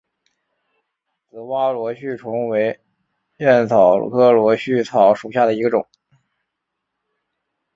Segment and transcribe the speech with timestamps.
[1.29, 2.79] 紫花螺序草为
[3.37, 5.87] 茜草科螺序草属下的一个种。